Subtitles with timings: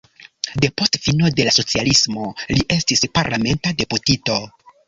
[0.63, 2.25] Depost fino de la socialismo
[2.57, 4.43] li estis parlamenta deputito.